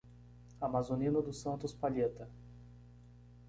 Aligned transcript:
Amazonina 0.59 1.21
dos 1.21 1.37
Santos 1.37 1.73
Palheta 1.75 2.27